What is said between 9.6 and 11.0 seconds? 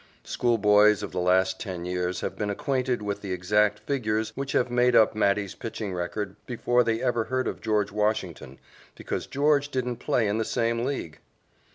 didn't play in the same